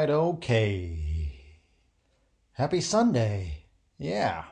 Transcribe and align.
right, 0.00 0.08
okay. 0.08 0.96
Happy 2.52 2.80
Sunday. 2.80 3.64
Yeah. 3.98 4.44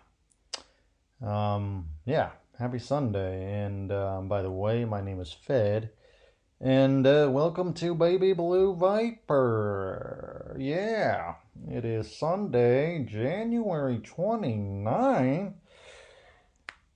Um, 1.25 1.89
yeah, 2.05 2.33
happy 2.59 2.79
Sunday. 2.79 3.65
And 3.65 3.91
um, 3.91 4.29
by 4.29 4.43
the 4.43 4.51
way, 4.51 4.85
my 4.85 5.01
name 5.01 5.23
is 5.23 5.33
Fed. 5.33 5.89
And 6.61 7.07
uh, 7.07 7.29
welcome 7.31 7.73
to 7.75 7.95
Baby 7.95 8.33
Blue 8.35 8.75
Viper. 8.75 10.55
Yeah, 10.59 11.37
it 11.71 11.87
is 11.87 12.15
Sunday, 12.15 13.05
January 13.05 14.01
29th, 14.01 15.55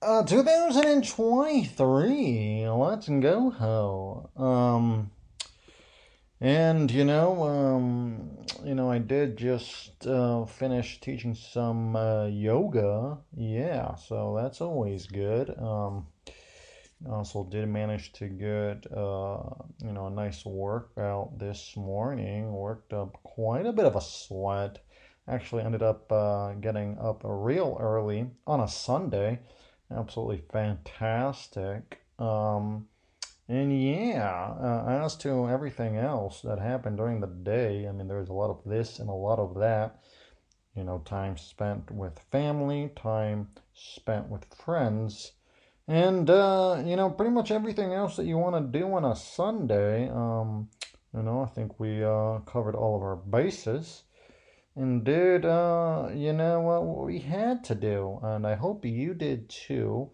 uh, 0.03 0.23
2023. 0.23 2.69
Let's 2.69 3.09
go 3.09 3.49
ho. 3.49 4.29
Um, 4.37 5.09
and 6.43 6.91
you 6.91 7.05
know, 7.05 7.41
um, 7.43 8.29
you 8.65 8.75
know, 8.75 8.91
I 8.91 8.97
did 8.97 9.37
just 9.37 10.05
uh, 10.05 10.43
finish 10.43 10.99
teaching 10.99 11.35
some 11.35 11.95
uh, 11.95 12.25
yoga. 12.25 13.19
Yeah, 13.33 13.95
so 13.95 14.37
that's 14.41 14.59
always 14.59 15.07
good. 15.07 15.55
Um, 15.57 16.07
also 17.09 17.45
did 17.45 17.67
manage 17.69 18.11
to 18.13 18.27
get 18.27 18.85
uh, 18.91 19.39
you 19.81 19.93
know 19.93 20.07
a 20.07 20.09
nice 20.09 20.45
workout 20.45 21.39
this 21.39 21.77
morning. 21.77 22.51
Worked 22.51 22.91
up 22.91 23.23
quite 23.23 23.65
a 23.65 23.71
bit 23.71 23.85
of 23.85 23.95
a 23.95 24.01
sweat. 24.01 24.83
Actually, 25.29 25.63
ended 25.63 25.81
up 25.81 26.11
uh, 26.11 26.51
getting 26.55 26.97
up 26.99 27.21
real 27.23 27.77
early 27.79 28.29
on 28.45 28.59
a 28.59 28.67
Sunday. 28.67 29.39
Absolutely 29.89 30.43
fantastic. 30.51 32.01
Um, 32.19 32.87
and 33.47 33.81
yeah, 33.81 34.53
uh, 34.59 35.03
as 35.03 35.15
to 35.17 35.49
everything 35.49 35.97
else 35.97 36.41
that 36.41 36.59
happened 36.59 36.97
during 36.97 37.19
the 37.19 37.27
day, 37.27 37.87
I 37.87 37.91
mean, 37.91 38.07
there 38.07 38.19
was 38.19 38.29
a 38.29 38.33
lot 38.33 38.49
of 38.49 38.61
this 38.65 38.99
and 38.99 39.09
a 39.09 39.13
lot 39.13 39.39
of 39.39 39.59
that. 39.59 39.99
You 40.75 40.83
know, 40.83 40.99
time 41.05 41.37
spent 41.37 41.91
with 41.91 42.19
family, 42.31 42.91
time 42.95 43.49
spent 43.73 44.29
with 44.29 44.45
friends, 44.55 45.33
and, 45.87 46.29
uh, 46.29 46.81
you 46.85 46.95
know, 46.95 47.09
pretty 47.09 47.31
much 47.31 47.51
everything 47.51 47.93
else 47.93 48.15
that 48.15 48.25
you 48.25 48.37
want 48.37 48.55
to 48.55 48.79
do 48.79 48.91
on 48.93 49.03
a 49.05 49.15
Sunday. 49.15 50.09
Um, 50.09 50.69
you 51.13 51.21
know, 51.21 51.41
I 51.41 51.53
think 51.53 51.79
we 51.79 52.03
uh, 52.03 52.39
covered 52.39 52.75
all 52.75 52.95
of 52.95 53.03
our 53.03 53.17
bases 53.17 54.03
and 54.75 55.03
did, 55.03 55.45
uh, 55.45 56.09
you 56.13 56.33
know, 56.33 56.61
what 56.61 57.05
we 57.05 57.19
had 57.19 57.63
to 57.65 57.75
do. 57.75 58.19
And 58.23 58.47
I 58.47 58.55
hope 58.55 58.85
you 58.85 59.13
did 59.13 59.49
too. 59.49 60.09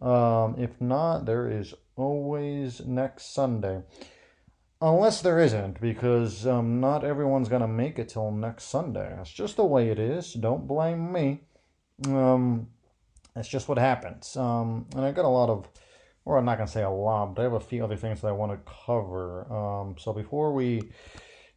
Um, 0.00 0.56
if 0.58 0.80
not, 0.80 1.26
there 1.26 1.48
is 1.48 1.74
always 1.96 2.80
next 2.86 3.34
Sunday. 3.34 3.82
Unless 4.82 5.20
there 5.20 5.38
isn't, 5.38 5.78
because 5.80 6.46
um, 6.46 6.80
not 6.80 7.04
everyone's 7.04 7.50
going 7.50 7.60
to 7.60 7.68
make 7.68 7.98
it 7.98 8.08
till 8.08 8.30
next 8.30 8.64
Sunday. 8.64 9.12
That's 9.14 9.30
just 9.30 9.56
the 9.56 9.64
way 9.64 9.90
it 9.90 9.98
is. 9.98 10.32
Don't 10.32 10.66
blame 10.66 11.12
me. 11.12 11.42
Um, 12.06 12.68
it's 13.36 13.48
just 13.48 13.68
what 13.68 13.76
happens. 13.76 14.36
Um, 14.38 14.86
and 14.96 15.04
I 15.04 15.12
got 15.12 15.26
a 15.26 15.28
lot 15.28 15.50
of, 15.50 15.68
or 16.24 16.38
I'm 16.38 16.46
not 16.46 16.56
going 16.56 16.66
to 16.66 16.72
say 16.72 16.82
a 16.82 16.90
lot, 16.90 17.34
but 17.34 17.42
I 17.42 17.44
have 17.44 17.52
a 17.52 17.60
few 17.60 17.84
other 17.84 17.96
things 17.96 18.22
that 18.22 18.28
I 18.28 18.32
want 18.32 18.52
to 18.52 18.72
cover. 18.86 19.52
Um, 19.52 19.96
so 19.98 20.14
before 20.14 20.54
we, 20.54 20.90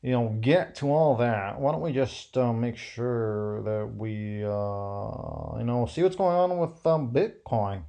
you 0.01 0.11
know, 0.11 0.37
get 0.41 0.75
to 0.75 0.91
all 0.91 1.15
that, 1.15 1.61
why 1.61 1.71
don't 1.71 1.81
we 1.81 1.93
just 1.93 2.37
uh, 2.37 2.51
make 2.51 2.75
sure 2.75 3.63
that 3.63 3.95
we, 3.95 4.43
uh, 4.43 5.57
you 5.59 5.63
know, 5.63 5.87
see 5.89 6.03
what's 6.03 6.17
going 6.17 6.35
on 6.35 6.57
with 6.57 6.85
um, 6.85 7.11
Bitcoin 7.11 7.83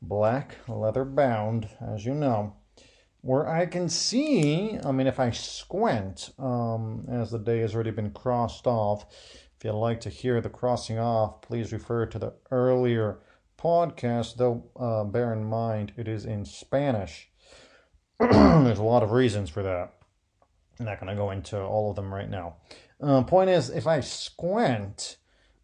black 0.01 0.57
leather 0.67 1.05
bound, 1.05 1.69
as 1.79 2.05
you 2.05 2.15
know, 2.15 2.55
where 3.21 3.47
I 3.47 3.67
can 3.67 3.89
see, 3.89 4.79
I 4.83 4.91
mean, 4.91 5.05
if 5.05 5.19
I 5.19 5.29
squint, 5.29 6.31
um, 6.39 7.05
as 7.07 7.29
the 7.29 7.37
day 7.37 7.59
has 7.59 7.75
already 7.75 7.91
been 7.91 8.11
crossed 8.11 8.65
off, 8.65 9.05
if 9.57 9.63
you'd 9.63 9.73
like 9.73 10.01
to 10.01 10.09
hear 10.09 10.41
the 10.41 10.49
crossing 10.49 10.97
off, 10.97 11.41
please 11.41 11.71
refer 11.71 12.07
to 12.07 12.19
the 12.19 12.33
earlier 12.49 13.19
podcast, 13.59 14.37
though 14.37 14.63
uh, 14.75 15.03
bear 15.03 15.33
in 15.33 15.43
mind 15.43 15.93
it 15.97 16.07
is 16.07 16.25
in 16.25 16.45
Spanish. 16.45 17.29
There's 18.19 18.79
a 18.79 18.83
lot 18.83 19.03
of 19.03 19.11
reasons 19.11 19.51
for 19.51 19.61
that. 19.61 19.93
I'm 20.79 20.85
not 20.85 20.99
going 20.99 21.09
to 21.09 21.15
go 21.15 21.31
into 21.31 21.61
all 21.61 21.91
of 21.91 21.95
them 21.95 22.13
right 22.13 22.29
now. 22.29 22.55
Uh, 22.99 23.21
point 23.23 23.49
is, 23.49 23.69
if 23.69 23.87
I 23.87 23.99
squint, 23.99 25.17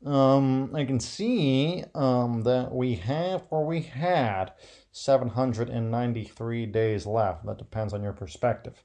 um, 0.06 0.72
I 0.76 0.86
can 0.86 1.00
see 1.00 1.84
um, 1.94 2.42
that 2.44 2.74
we 2.74 2.96
have 2.96 3.44
or 3.50 3.66
we 3.66 3.82
had 3.82 4.54
793 4.92 6.66
days 6.66 7.06
left. 7.06 7.46
That 7.46 7.58
depends 7.58 7.94
on 7.94 8.02
your 8.02 8.14
perspective. 8.14 8.84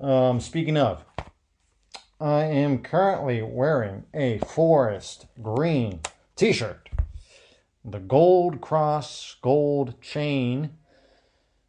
Um, 0.00 0.40
speaking 0.40 0.76
of, 0.76 1.04
I 2.20 2.44
am 2.44 2.78
currently 2.78 3.42
wearing 3.42 4.04
a 4.14 4.38
forest 4.38 5.26
green 5.42 6.00
t 6.36 6.52
shirt. 6.52 6.88
The 7.84 7.98
gold 7.98 8.60
cross 8.60 9.36
gold 9.42 10.00
chain 10.00 10.70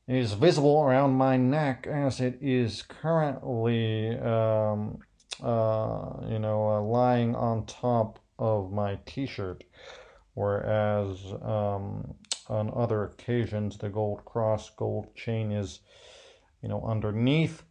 is 0.07 0.34
visible 0.34 0.81
around 0.81 1.13
my 1.13 1.35
neck 1.35 1.88
as 1.88 2.22
it 2.22 2.38
is 2.40 2.84
currently, 2.84 4.17
um, 4.19 5.00
uh, 5.44 6.13
you 6.28 6.40
know, 6.40 6.69
uh, 6.69 6.81
lying 6.81 7.35
on 7.35 7.66
top 7.66 8.19
of 8.38 8.72
my 8.72 8.97
t-shirt 9.06 9.63
whereas 10.34 11.18
um, 11.41 12.13
on 12.47 12.72
other 12.75 13.03
occasions 13.06 13.78
the 13.78 13.90
gold 13.90 14.23
cross 14.25 14.69
gold 14.72 15.13
chain 15.16 15.51
is 15.51 15.79
you 16.62 16.69
know 16.69 16.84
underneath 16.85 17.63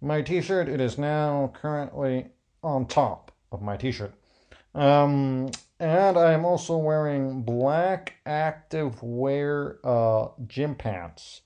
my 0.00 0.22
t-shirt. 0.22 0.68
It 0.68 0.80
is 0.80 0.98
now 0.98 1.52
currently 1.54 2.28
on 2.62 2.86
top 2.86 3.32
of 3.50 3.62
my 3.62 3.76
t-shirt. 3.76 4.12
Um, 4.74 5.50
and 5.80 6.18
i 6.18 6.32
am 6.32 6.44
also 6.44 6.76
wearing 6.76 7.42
black 7.42 8.14
active 8.26 9.02
wear 9.02 9.78
uh, 9.84 10.28
gym 10.46 10.74
pants. 10.74 11.40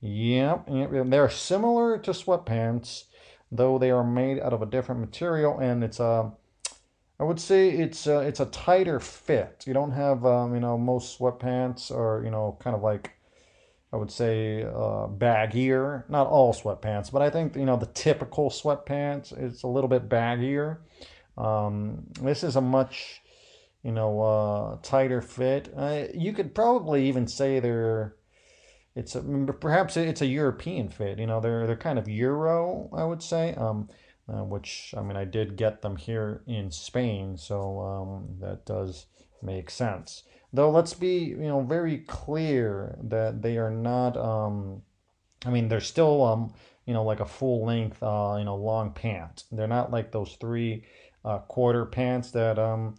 Yep, 0.00 0.68
they're 1.06 1.30
similar 1.30 1.98
to 1.98 2.10
sweatpants 2.10 3.04
though 3.50 3.78
they 3.78 3.90
are 3.90 4.04
made 4.04 4.40
out 4.40 4.52
of 4.52 4.60
a 4.60 4.66
different 4.66 5.00
material 5.00 5.58
and 5.58 5.82
it's 5.82 6.00
a 6.00 6.04
uh, 6.04 6.30
I 7.18 7.24
would 7.24 7.40
say 7.40 7.70
it's 7.70 8.06
a, 8.06 8.20
it's 8.20 8.40
a 8.40 8.46
tighter 8.46 9.00
fit. 9.00 9.64
You 9.66 9.72
don't 9.72 9.92
have 9.92 10.24
um, 10.26 10.54
you 10.54 10.60
know 10.60 10.76
most 10.76 11.18
sweatpants 11.18 11.90
are 11.90 12.22
you 12.24 12.30
know 12.30 12.58
kind 12.60 12.76
of 12.76 12.82
like 12.82 13.12
I 13.92 13.96
would 13.96 14.10
say 14.10 14.62
uh, 14.64 15.08
baggier. 15.08 16.08
Not 16.10 16.26
all 16.26 16.52
sweatpants, 16.52 17.10
but 17.10 17.22
I 17.22 17.30
think 17.30 17.56
you 17.56 17.64
know 17.64 17.76
the 17.76 17.86
typical 17.86 18.50
sweatpants 18.50 19.36
it's 19.36 19.62
a 19.62 19.68
little 19.68 19.88
bit 19.88 20.08
baggier. 20.08 20.78
Um, 21.38 22.06
this 22.20 22.42
is 22.44 22.56
a 22.56 22.60
much 22.60 23.22
you 23.82 23.92
know 23.92 24.20
uh, 24.20 24.78
tighter 24.82 25.22
fit. 25.22 25.72
Uh, 25.74 26.04
you 26.14 26.32
could 26.34 26.54
probably 26.54 27.08
even 27.08 27.26
say 27.26 27.60
they're 27.60 28.16
it's 28.94 29.14
a, 29.14 29.22
perhaps 29.22 29.96
it's 29.96 30.22
a 30.22 30.26
European 30.26 30.88
fit. 30.90 31.18
You 31.18 31.26
know 31.26 31.40
they're 31.40 31.66
they're 31.66 31.76
kind 31.76 31.98
of 31.98 32.08
Euro 32.08 32.90
I 32.94 33.04
would 33.04 33.22
say. 33.22 33.54
Um, 33.54 33.88
uh, 34.28 34.44
which 34.44 34.94
I 34.96 35.02
mean 35.02 35.16
I 35.16 35.24
did 35.24 35.56
get 35.56 35.82
them 35.82 35.96
here 35.96 36.42
in 36.46 36.70
Spain, 36.70 37.36
so 37.36 37.80
um, 37.80 38.36
that 38.40 38.66
does 38.66 39.06
make 39.42 39.70
sense. 39.70 40.24
Though 40.52 40.70
let's 40.70 40.94
be 40.94 41.18
you 41.18 41.48
know 41.48 41.62
very 41.62 41.98
clear 41.98 42.98
that 43.02 43.42
they 43.42 43.58
are 43.58 43.70
not. 43.70 44.16
Um, 44.16 44.82
I 45.44 45.50
mean 45.50 45.68
they're 45.68 45.80
still 45.80 46.24
um, 46.24 46.54
you 46.86 46.94
know 46.94 47.04
like 47.04 47.20
a 47.20 47.26
full 47.26 47.64
length 47.66 48.02
uh, 48.02 48.36
you 48.38 48.44
know 48.44 48.56
long 48.56 48.92
pant. 48.92 49.44
They're 49.52 49.66
not 49.68 49.90
like 49.90 50.12
those 50.12 50.36
three 50.40 50.84
uh, 51.24 51.38
quarter 51.38 51.84
pants 51.86 52.30
that 52.32 52.58
um, 52.58 52.96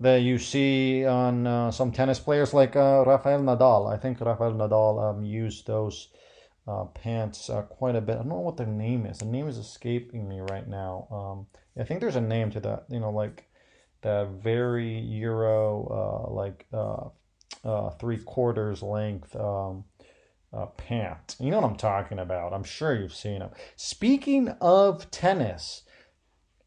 that 0.00 0.22
you 0.22 0.38
see 0.38 1.04
on 1.04 1.46
uh, 1.46 1.70
some 1.70 1.92
tennis 1.92 2.18
players 2.18 2.52
like 2.52 2.76
uh, 2.76 3.04
Rafael 3.06 3.40
Nadal. 3.40 3.92
I 3.92 3.96
think 3.96 4.20
Rafael 4.20 4.52
Nadal 4.52 5.10
um, 5.10 5.24
used 5.24 5.66
those 5.66 6.08
uh, 6.66 6.84
pants 6.84 7.50
uh, 7.50 7.62
quite 7.62 7.96
a 7.96 8.00
bit. 8.00 8.14
I 8.14 8.18
don't 8.18 8.28
know 8.28 8.40
what 8.40 8.56
their 8.56 8.66
name 8.66 9.06
is. 9.06 9.18
The 9.18 9.26
name 9.26 9.48
is 9.48 9.58
escaping 9.58 10.28
me 10.28 10.40
right 10.40 10.66
now. 10.66 11.08
Um, 11.10 11.46
I 11.78 11.84
think 11.84 12.00
there's 12.00 12.16
a 12.16 12.20
name 12.20 12.50
to 12.52 12.60
that. 12.60 12.84
You 12.88 13.00
know, 13.00 13.10
like 13.10 13.44
the 14.02 14.28
very 14.42 14.98
Euro, 14.98 16.26
uh, 16.28 16.32
like 16.32 16.66
uh, 16.72 17.08
uh, 17.64 17.90
three 17.90 18.18
quarters 18.18 18.82
length 18.82 19.34
um, 19.36 19.84
uh, 20.52 20.66
pant. 20.66 21.36
You 21.38 21.50
know 21.50 21.60
what 21.60 21.70
I'm 21.70 21.76
talking 21.76 22.18
about. 22.18 22.52
I'm 22.52 22.64
sure 22.64 22.94
you've 22.94 23.14
seen 23.14 23.40
them. 23.40 23.50
Speaking 23.76 24.48
of 24.60 25.10
tennis, 25.10 25.82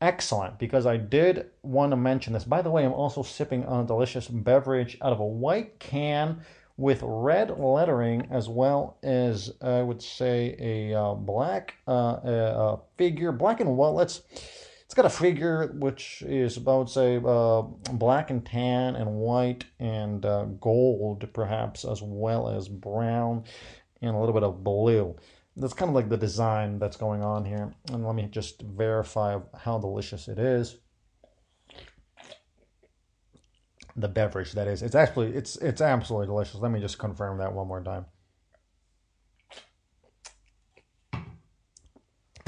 excellent 0.02 0.60
because 0.60 0.86
I 0.86 0.98
did 0.98 1.48
want 1.64 1.92
to 1.92 1.98
mention 1.98 2.34
this. 2.34 2.44
By 2.44 2.62
the 2.62 2.70
way, 2.70 2.86
I'm 2.86 2.94
also 2.94 3.24
sipping 3.24 3.66
on 3.66 3.84
a 3.84 3.88
delicious 3.88 4.28
beverage 4.28 4.98
out 5.02 5.14
of 5.14 5.20
a 5.20 5.26
white 5.26 5.80
can 5.80 6.42
with 6.78 7.02
red 7.04 7.60
lettering 7.60 8.28
as 8.30 8.48
well 8.48 8.98
as 9.04 9.52
I 9.62 9.82
would 9.82 10.02
say 10.02 10.56
a 10.60 11.00
uh, 11.00 11.14
black 11.16 11.76
uh, 11.88 11.92
a, 12.24 12.80
figure, 12.98 13.32
black 13.32 13.60
and 13.60 13.76
white. 13.76 13.90
Let's 13.90 14.22
it's 14.86 14.94
got 14.94 15.06
a 15.06 15.10
figure 15.10 15.68
which 15.74 16.22
is 16.22 16.56
about 16.56 16.90
say 16.90 17.18
uh, 17.18 17.64
black 17.94 18.30
and 18.30 18.46
tan 18.46 18.96
and 18.96 19.16
white 19.16 19.66
and 19.80 20.26
uh, 20.26 20.46
gold 20.62 21.28
perhaps 21.34 21.84
as 21.84 22.02
well 22.02 22.48
as 22.48 22.70
brown 22.70 23.44
and 24.02 24.16
a 24.16 24.20
little 24.20 24.34
bit 24.34 24.44
of 24.44 24.64
blue. 24.64 25.16
That's 25.58 25.74
kind 25.74 25.90
of 25.90 25.96
like 25.96 26.08
the 26.08 26.18
design 26.18 26.78
that's 26.78 26.98
going 26.98 27.24
on 27.24 27.44
here. 27.44 27.74
And 27.92 28.06
let 28.06 28.16
me 28.16 28.28
just 28.30 28.62
verify 28.62 29.40
how 29.58 29.80
delicious 29.80 30.28
it 30.28 30.38
is 30.38 30.78
the 33.98 34.08
beverage 34.08 34.54
that 34.54 34.68
is 34.68 34.82
it's 34.82 34.96
actually 34.96 35.36
it's 35.36 35.56
it's 35.58 35.82
absolutely 35.82 36.28
delicious 36.28 36.56
let 36.56 36.72
me 36.72 36.80
just 36.80 36.98
confirm 36.98 37.40
that 37.40 37.52
one 37.52 37.68
more 37.68 37.82
time 37.82 38.06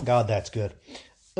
god 0.05 0.27
that's 0.27 0.49
good 0.49 0.73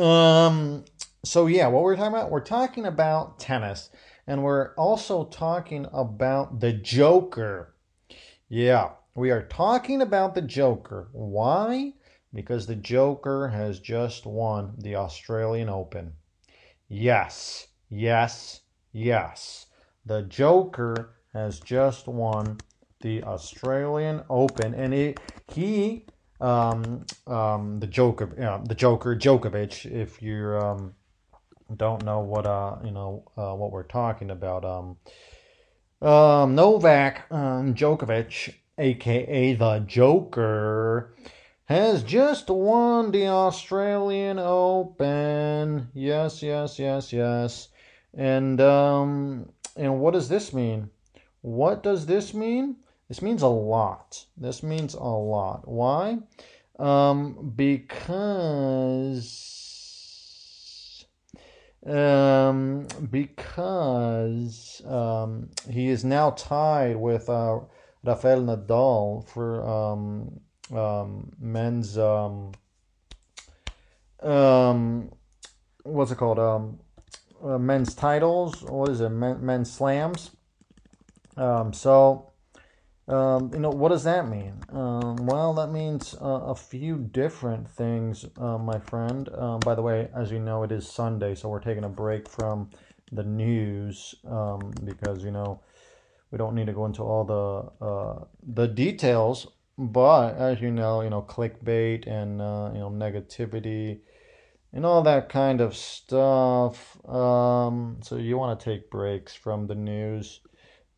um, 0.00 0.84
so 1.24 1.46
yeah, 1.46 1.66
what 1.68 1.82
we're 1.82 1.96
talking 1.96 2.14
about, 2.14 2.30
we're 2.30 2.40
talking 2.40 2.86
about 2.86 3.38
tennis, 3.38 3.90
and 4.26 4.42
we're 4.42 4.74
also 4.74 5.24
talking 5.24 5.86
about 5.92 6.60
the 6.60 6.72
Joker. 6.72 7.74
Yeah, 8.48 8.92
we 9.14 9.30
are 9.30 9.42
talking 9.42 10.00
about 10.00 10.34
the 10.34 10.42
Joker. 10.42 11.08
Why? 11.12 11.92
Because 12.32 12.66
the 12.66 12.76
Joker 12.76 13.48
has 13.48 13.78
just 13.80 14.24
won 14.24 14.74
the 14.78 14.96
Australian 14.96 15.68
Open. 15.68 16.14
Yes, 16.88 17.66
yes, 17.90 18.60
yes. 18.92 19.66
The 20.06 20.22
Joker 20.22 21.10
has 21.32 21.60
just 21.60 22.08
won 22.08 22.58
the 23.00 23.22
Australian 23.24 24.22
Open, 24.28 24.74
and 24.74 24.92
he 24.92 25.14
he 25.52 26.06
um, 26.40 27.04
um, 27.26 27.80
the 27.80 27.86
Joker, 27.86 28.34
yeah, 28.38 28.60
the 28.64 28.74
Joker, 28.74 29.14
Djokovic. 29.14 29.90
If 29.90 30.22
you 30.22 30.56
um, 30.56 30.94
don't 31.76 32.04
know 32.04 32.20
what 32.20 32.46
uh, 32.46 32.76
you 32.84 32.90
know 32.90 33.24
uh, 33.36 33.54
what 33.54 33.72
we're 33.72 33.82
talking 33.82 34.30
about, 34.30 34.64
um, 34.64 34.96
um, 36.06 36.54
Novak 36.54 37.30
um, 37.30 37.74
Djokovic, 37.74 38.54
aka 38.78 39.54
the 39.54 39.78
Joker, 39.80 41.14
has 41.66 42.02
just 42.02 42.48
won 42.48 43.12
the 43.12 43.28
Australian 43.28 44.38
Open. 44.38 45.88
Yes, 45.94 46.42
yes, 46.42 46.78
yes, 46.78 47.12
yes. 47.12 47.68
And 48.12 48.60
um, 48.60 49.52
and 49.76 50.00
what 50.00 50.14
does 50.14 50.28
this 50.28 50.52
mean? 50.52 50.90
What 51.42 51.82
does 51.82 52.06
this 52.06 52.34
mean? 52.34 52.76
This 53.08 53.22
means 53.22 53.42
a 53.42 53.48
lot. 53.48 54.24
This 54.36 54.62
means 54.62 54.94
a 54.94 55.02
lot. 55.02 55.66
Why? 55.66 56.18
Um, 56.78 57.52
because 57.56 59.50
um, 61.86 62.86
because 63.10 64.82
um, 64.86 65.48
he 65.70 65.88
is 65.88 66.04
now 66.04 66.30
tied 66.30 66.96
with 66.96 67.28
uh, 67.28 67.60
Rafael 68.04 68.42
Nadal 68.42 69.26
for 69.28 69.66
um, 69.66 70.40
um, 70.76 71.32
men's 71.40 71.98
um, 71.98 72.52
um, 74.22 75.10
what's 75.84 76.10
it 76.10 76.18
called 76.18 76.38
um, 76.38 76.78
uh, 77.42 77.58
men's 77.58 77.94
titles. 77.94 78.62
What 78.62 78.88
is 78.88 79.00
it? 79.00 79.10
Men, 79.10 79.44
men's 79.44 79.72
slams. 79.72 80.30
Um, 81.36 81.72
so 81.72 82.30
um, 83.10 83.50
you 83.52 83.58
know, 83.58 83.70
what 83.70 83.88
does 83.88 84.04
that 84.04 84.28
mean? 84.28 84.54
Um, 84.70 85.16
well, 85.26 85.52
that 85.54 85.72
means 85.72 86.14
uh, 86.22 86.42
a 86.46 86.54
few 86.54 86.96
different 86.96 87.68
things, 87.68 88.24
uh, 88.38 88.56
my 88.56 88.78
friend. 88.78 89.28
Um, 89.36 89.58
by 89.58 89.74
the 89.74 89.82
way, 89.82 90.08
as 90.14 90.30
you 90.30 90.38
know, 90.38 90.62
it 90.62 90.70
is 90.70 90.88
Sunday, 90.88 91.34
so 91.34 91.48
we're 91.48 91.58
taking 91.58 91.82
a 91.82 91.88
break 91.88 92.28
from 92.28 92.70
the 93.10 93.24
news 93.24 94.14
um, 94.28 94.72
because 94.84 95.24
you 95.24 95.32
know 95.32 95.60
we 96.30 96.38
don't 96.38 96.54
need 96.54 96.66
to 96.66 96.72
go 96.72 96.86
into 96.86 97.02
all 97.02 97.24
the 97.24 97.84
uh, 97.84 98.24
the 98.46 98.68
details. 98.68 99.48
But 99.76 100.36
as 100.36 100.60
you 100.60 100.70
know, 100.70 101.00
you 101.00 101.10
know, 101.10 101.22
clickbait 101.22 102.06
and 102.06 102.40
uh, 102.40 102.70
you 102.72 102.78
know 102.78 102.90
negativity 102.90 104.02
and 104.72 104.86
all 104.86 105.02
that 105.02 105.28
kind 105.28 105.60
of 105.60 105.76
stuff. 105.76 106.96
Um, 107.08 107.98
so 108.02 108.16
you 108.16 108.38
want 108.38 108.58
to 108.58 108.64
take 108.64 108.90
breaks 108.90 109.34
from 109.34 109.66
the 109.66 109.74
news. 109.74 110.40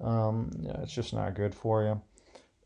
Um, 0.01 0.51
yeah, 0.61 0.81
it's 0.83 0.93
just 0.93 1.15
not 1.15 1.35
good 1.35 1.55
for 1.55 1.85
you. 1.85 2.01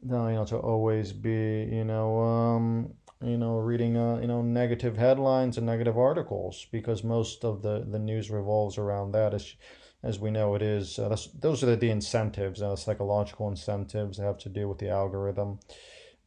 No, 0.02 0.28
you 0.28 0.34
know, 0.34 0.44
to 0.46 0.56
always 0.56 1.12
be, 1.12 1.68
you 1.70 1.84
know, 1.84 2.18
um, 2.20 2.94
you 3.22 3.36
know, 3.38 3.58
reading, 3.58 3.96
uh, 3.96 4.18
you 4.20 4.26
know, 4.26 4.42
negative 4.42 4.96
headlines 4.96 5.56
and 5.56 5.66
negative 5.66 5.98
articles 5.98 6.66
because 6.70 7.02
most 7.02 7.44
of 7.44 7.62
the, 7.62 7.84
the 7.88 7.98
news 7.98 8.30
revolves 8.30 8.78
around 8.78 9.12
that. 9.12 9.34
As, 9.34 9.54
as 10.02 10.20
we 10.20 10.30
know, 10.30 10.54
it 10.54 10.62
is, 10.62 10.98
uh, 10.98 11.16
those 11.40 11.62
are 11.62 11.66
the, 11.66 11.76
the 11.76 11.90
incentives, 11.90 12.62
uh, 12.62 12.76
psychological 12.76 13.48
incentives 13.48 14.18
that 14.18 14.24
have 14.24 14.38
to 14.38 14.48
do 14.48 14.68
with 14.68 14.78
the 14.78 14.90
algorithm 14.90 15.58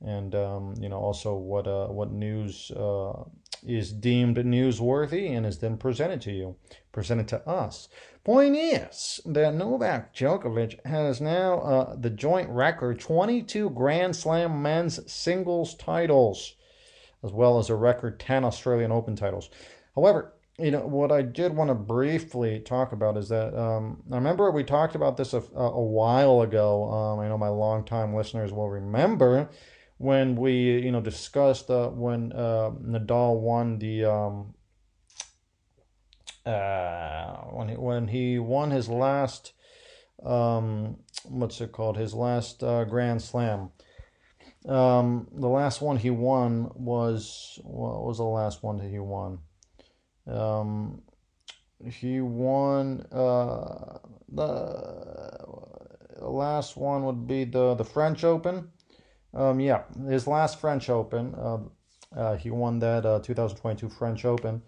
and 0.02 0.34
um, 0.36 0.74
you 0.80 0.90
know 0.90 0.98
also 0.98 1.36
what 1.36 1.68
uh, 1.68 1.88
what 1.88 2.12
news 2.12 2.72
uh, 2.72 3.24
is 3.66 3.92
deemed 3.92 4.38
newsworthy 4.38 5.36
and 5.36 5.46
is 5.46 5.60
then 5.60 5.78
presented 5.78 6.22
to 6.22 6.32
you, 6.32 6.56
presented 6.92 7.28
to 7.30 7.48
us. 7.48 7.90
Point 8.24 8.56
is 8.56 9.22
that 9.26 9.56
Novak 9.56 10.14
Djokovic 10.14 10.86
has 10.86 11.20
now 11.22 11.60
uh, 11.60 11.96
the 11.96 12.10
joint 12.10 12.50
record 12.50 13.00
22 13.00 13.70
Grand 13.72 14.16
Slam 14.16 14.62
men's 14.62 15.12
singles 15.12 15.76
titles, 15.76 16.56
as 17.24 17.32
well 17.32 17.58
as 17.58 17.70
a 17.70 17.76
record 17.76 18.20
10 18.20 18.44
Australian 18.44 18.92
Open 18.92 19.16
titles. 19.16 19.50
However, 19.96 20.34
you 20.60 20.72
know 20.72 20.86
what 20.86 21.12
I 21.12 21.22
did 21.22 21.56
want 21.56 21.70
to 21.70 21.76
briefly 21.76 22.60
talk 22.60 22.92
about 22.92 23.16
is 23.16 23.30
that 23.30 23.58
um, 23.58 24.04
I 24.12 24.16
remember 24.16 24.52
we 24.52 24.64
talked 24.64 24.96
about 24.96 25.16
this 25.16 25.34
a, 25.34 25.42
a 25.56 25.82
while 25.82 26.42
ago. 26.42 26.92
Um, 26.92 27.20
I 27.20 27.30
know 27.30 27.38
my 27.38 27.48
longtime 27.48 28.14
listeners 28.14 28.52
will 28.52 28.70
remember 28.70 29.50
when 30.00 30.38
we 30.38 30.80
you 30.80 30.92
know 30.92 31.02
discussed 31.02 31.70
uh, 31.70 31.90
when 31.90 32.32
uh, 32.32 32.72
Nadal 32.82 33.40
won 33.40 33.78
the 33.80 34.06
um, 34.06 34.54
uh, 36.46 37.36
when 37.52 37.68
he, 37.68 37.76
when 37.76 38.08
he 38.08 38.40
won 38.40 38.72
his 38.72 38.88
last 38.88 39.52
um, 40.26 40.98
what's 41.26 41.60
it 41.60 41.74
called 41.74 41.98
his 41.98 42.14
last 42.14 42.64
uh, 42.64 42.86
Grand 42.86 43.22
Slam. 43.22 43.72
Um, 44.68 45.28
the 45.34 45.48
last 45.48 45.82
one 45.82 45.98
he 45.98 46.10
won 46.10 46.72
was 46.76 47.60
what 47.64 48.04
was 48.04 48.18
the 48.18 48.24
last 48.24 48.64
one 48.64 48.78
that 48.78 48.90
he 48.90 49.00
won? 49.00 49.40
Um, 50.28 51.02
he 51.84 52.22
won 52.22 53.06
uh, 53.12 54.00
the 54.32 55.46
last 56.22 56.78
one 56.78 57.04
would 57.04 57.28
be 57.28 57.44
the 57.44 57.76
the 57.76 57.86
French 57.86 58.24
Open 58.24 58.70
um, 59.34 59.60
yeah, 59.60 59.84
his 60.08 60.28
last 60.28 60.60
French 60.60 60.90
Open, 60.90 61.36
uh, 61.36 61.58
uh, 62.16 62.38
he 62.38 62.50
won 62.50 62.80
that 62.80 63.06
uh, 63.06 63.20
2022 63.20 63.90
French 63.90 64.26
Open. 64.26 64.62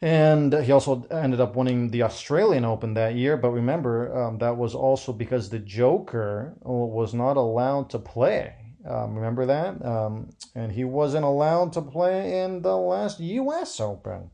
And 0.00 0.52
he 0.52 0.70
also 0.70 1.06
ended 1.10 1.40
up 1.40 1.56
winning 1.56 1.90
the 1.90 2.04
Australian 2.04 2.64
Open 2.64 2.94
that 2.94 3.16
year. 3.16 3.36
But 3.36 3.50
remember, 3.50 4.16
um, 4.16 4.38
that 4.38 4.56
was 4.56 4.74
also 4.74 5.12
because 5.12 5.50
the 5.50 5.58
Joker 5.58 6.56
was 6.62 7.14
not 7.14 7.36
allowed 7.36 7.90
to 7.90 7.98
play. 7.98 8.54
Um, 8.88 9.16
remember 9.16 9.44
that? 9.46 9.84
Um, 9.84 10.30
and 10.54 10.70
he 10.70 10.84
wasn't 10.84 11.24
allowed 11.24 11.72
to 11.72 11.82
play 11.82 12.42
in 12.42 12.62
the 12.62 12.76
last 12.76 13.18
U.S. 13.18 13.80
Open. 13.80 14.30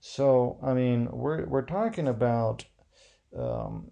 So, 0.00 0.58
I 0.62 0.74
mean, 0.74 1.08
we're, 1.10 1.46
we're 1.46 1.62
talking 1.62 2.08
about, 2.08 2.64
um, 3.36 3.90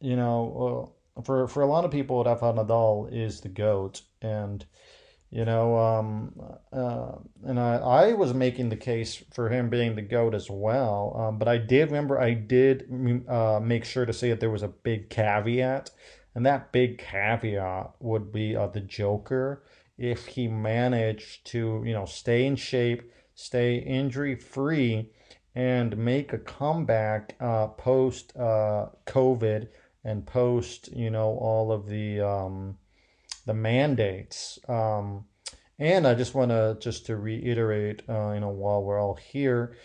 you 0.00 0.16
know, 0.16 0.94
for 1.24 1.46
for 1.48 1.62
a 1.62 1.66
lot 1.66 1.84
of 1.84 1.90
people, 1.90 2.24
Rafael 2.24 2.54
Nadal 2.54 3.12
is 3.12 3.40
the 3.40 3.48
goat, 3.48 4.02
and 4.20 4.64
you 5.30 5.44
know, 5.44 5.78
um, 5.78 6.32
uh, 6.72 7.12
and 7.44 7.58
I 7.58 7.76
I 7.76 8.12
was 8.12 8.34
making 8.34 8.68
the 8.68 8.76
case 8.76 9.22
for 9.32 9.48
him 9.48 9.70
being 9.70 9.94
the 9.94 10.02
goat 10.02 10.34
as 10.34 10.50
well. 10.50 11.14
Um, 11.16 11.38
but 11.38 11.48
I 11.48 11.58
did 11.58 11.88
remember 11.88 12.20
I 12.20 12.34
did 12.34 12.86
uh, 13.28 13.60
make 13.62 13.84
sure 13.84 14.06
to 14.06 14.12
say 14.12 14.30
that 14.30 14.40
there 14.40 14.50
was 14.50 14.62
a 14.62 14.68
big 14.68 15.10
caveat, 15.10 15.90
and 16.34 16.46
that 16.46 16.72
big 16.72 16.98
caveat 16.98 17.92
would 18.00 18.32
be 18.32 18.56
uh, 18.56 18.68
the 18.68 18.80
Joker. 18.80 19.62
If 19.98 20.26
he 20.26 20.48
managed 20.48 21.46
to 21.48 21.82
you 21.84 21.92
know 21.92 22.06
stay 22.06 22.46
in 22.46 22.56
shape, 22.56 23.10
stay 23.34 23.76
injury 23.76 24.34
free, 24.34 25.10
and 25.54 25.96
make 25.96 26.32
a 26.32 26.38
comeback 26.38 27.36
uh, 27.40 27.68
post 27.68 28.36
uh, 28.36 28.86
COVID 29.06 29.68
and 30.04 30.26
post, 30.26 30.88
you 30.92 31.10
know, 31.10 31.36
all 31.38 31.72
of 31.72 31.86
the 31.86 32.20
um, 32.20 32.78
the 33.46 33.54
mandates. 33.54 34.58
Um, 34.68 35.26
and 35.78 36.06
I 36.06 36.14
just 36.14 36.34
want 36.34 36.50
to 36.50 36.76
just 36.80 37.06
to 37.06 37.16
reiterate, 37.16 38.02
uh, 38.08 38.32
you 38.32 38.40
know, 38.40 38.50
while 38.50 38.82
we're 38.84 39.00
all 39.00 39.14
here, 39.16 39.76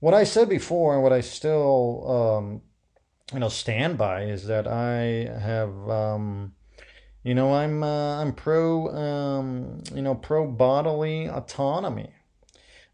what 0.00 0.14
I 0.14 0.24
said 0.24 0.48
before 0.48 0.94
and 0.94 1.02
what 1.02 1.12
I 1.12 1.20
still, 1.20 2.10
um, 2.10 2.62
you 3.32 3.40
know, 3.40 3.48
stand 3.48 3.98
by 3.98 4.22
is 4.22 4.46
that 4.46 4.66
I 4.66 5.30
have, 5.38 5.90
um, 5.90 6.54
you 7.22 7.34
know, 7.34 7.52
I'm 7.52 7.82
uh, 7.82 8.22
I'm 8.22 8.32
pro, 8.32 8.88
um, 8.88 9.82
you 9.94 10.02
know, 10.02 10.14
pro 10.14 10.46
bodily 10.46 11.26
autonomy. 11.28 12.13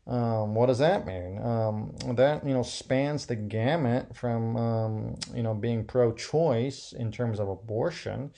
Um, 0.07 0.55
what 0.55 0.67
does 0.67 0.79
that 0.79 1.07
mean? 1.07 1.41
Um, 1.43 1.95
that 2.17 2.45
you 2.47 2.55
know 2.55 2.63
spans 2.63 3.27
the 3.27 3.37
gamut 3.37 4.17
from 4.17 4.57
um, 4.57 5.15
you 5.35 5.43
know 5.43 5.55
being 5.55 5.85
pro-choice 5.85 6.93
in 6.93 7.13
terms 7.13 7.39
of 7.39 7.49
abortion 7.49 8.33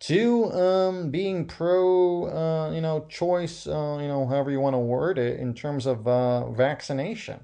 to 0.00 0.52
um, 0.52 1.10
being 1.10 1.46
pro 1.46 2.26
uh, 2.26 2.70
you 2.72 2.80
know 2.80 3.06
choice 3.08 3.66
uh, 3.66 3.98
you 4.00 4.06
know 4.06 4.26
however 4.26 4.50
you 4.50 4.60
want 4.60 4.74
to 4.74 4.78
word 4.78 5.18
it 5.18 5.40
in 5.40 5.54
terms 5.54 5.86
of 5.86 6.06
uh, 6.06 6.50
vaccination, 6.50 7.40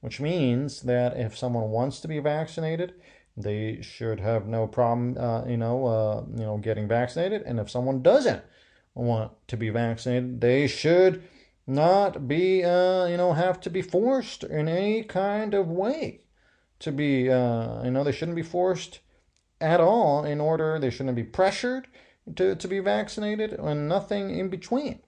which 0.00 0.20
means 0.20 0.82
that 0.82 1.16
if 1.16 1.36
someone 1.36 1.70
wants 1.70 2.00
to 2.00 2.08
be 2.08 2.18
vaccinated, 2.18 2.94
they 3.36 3.80
should 3.80 4.20
have 4.20 4.46
no 4.46 4.66
problem 4.66 5.16
uh, 5.18 5.44
you 5.46 5.56
know 5.56 5.86
uh, 5.86 6.24
you 6.36 6.44
know 6.44 6.58
getting 6.58 6.88
vaccinated, 6.88 7.42
and 7.42 7.58
if 7.58 7.70
someone 7.70 8.02
doesn't 8.02 8.42
want 8.94 9.32
to 9.48 9.56
be 9.56 9.70
vaccinated, 9.70 10.40
they 10.40 10.66
should 10.66 11.22
not 11.66 12.28
be, 12.28 12.62
uh, 12.62 13.06
you 13.06 13.16
know, 13.16 13.32
have 13.32 13.60
to 13.60 13.70
be 13.70 13.82
forced 13.82 14.44
in 14.44 14.68
any 14.68 15.02
kind 15.02 15.54
of 15.54 15.68
way 15.68 16.20
to 16.78 16.92
be, 16.92 17.30
uh, 17.30 17.82
you 17.82 17.90
know, 17.90 18.04
they 18.04 18.12
shouldn't 18.12 18.36
be 18.36 18.42
forced 18.42 19.00
at 19.60 19.80
all 19.80 20.24
in 20.24 20.40
order, 20.40 20.78
they 20.78 20.90
shouldn't 20.90 21.16
be 21.16 21.24
pressured 21.24 21.88
to, 22.34 22.54
to 22.54 22.68
be 22.68 22.78
vaccinated 22.78 23.52
and 23.52 23.88
nothing 23.88 24.38
in 24.38 24.48
between. 24.48 25.00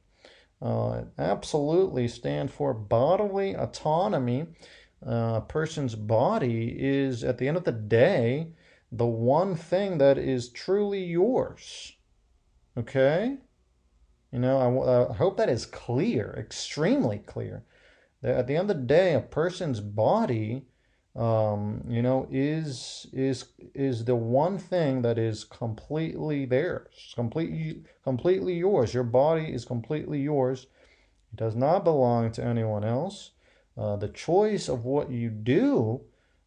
Uh, 0.61 1.03
absolutely 1.19 2.09
stand 2.09 2.51
for 2.51 2.75
bodily 2.75 3.55
autonomy. 3.55 4.47
Uh, 5.07 5.35
a 5.37 5.45
person's 5.47 5.95
body 5.95 6.75
is, 6.77 7.23
at 7.23 7.39
the 7.39 7.47
end 7.47 7.57
of 7.57 7.65
the 7.65 7.73
day, 7.73 8.49
the 8.91 9.07
one 9.07 9.55
thing 9.55 9.99
that 9.99 10.19
is 10.19 10.49
truly 10.49 11.05
yours. 11.05 11.93
Okay? 12.77 13.37
You 14.33 14.41
know, 14.41 14.59
I, 14.59 15.11
I 15.11 15.15
hope 15.15 15.37
that 15.39 15.49
is 15.49 15.65
clear, 15.67 16.35
extremely 16.39 17.19
clear. 17.19 17.65
That 18.23 18.37
at 18.37 18.47
the 18.47 18.57
end 18.57 18.71
of 18.71 18.77
the 18.77 18.83
day, 18.83 19.15
a 19.15 19.21
person's 19.21 19.81
body, 19.81 20.67
um, 21.17 21.85
you 21.89 22.03
know, 22.03 22.29
is 22.31 23.07
is 23.13 23.47
is 23.75 24.05
the 24.05 24.17
one 24.17 24.59
thing 24.59 25.03
that 25.03 25.19
is 25.19 25.45
completely 25.45 26.45
theirs, 26.45 27.13
completely 27.15 27.85
completely 28.05 28.55
yours. 28.55 28.93
Your 28.93 29.05
body 29.05 29.53
is 29.53 29.65
completely 29.65 30.21
yours. 30.21 30.67
It 31.33 31.37
does 31.37 31.55
not 31.55 31.85
belong 31.85 32.33
to 32.33 32.45
anyone 32.45 32.85
else. 32.85 33.31
Uh, 33.77 33.97
the 33.97 34.09
choice 34.09 34.69
of 34.69 34.85
what 34.85 35.11
you 35.11 35.31
do 35.31 36.03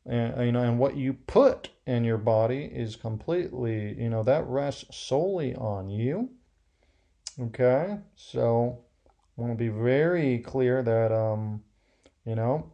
and 0.06 0.46
you 0.46 0.52
know 0.52 0.64
and 0.64 0.80
what 0.80 0.98
you 0.98 1.14
put 1.14 1.70
in 1.86 2.04
your 2.04 2.18
body 2.18 2.66
is 2.66 2.96
completely 2.96 3.94
you 4.02 4.10
know 4.10 4.24
that 4.24 4.46
rests 4.48 4.96
solely 4.96 5.56
on 5.56 5.90
you 5.90 6.30
Okay, 7.40 7.98
so 8.16 8.80
I 9.08 9.42
want 9.42 9.54
to 9.54 9.58
be 9.58 9.70
very 9.70 10.40
clear 10.40 10.84
that 10.84 11.12
um, 11.12 11.64
you 12.26 12.36
know, 12.36 12.72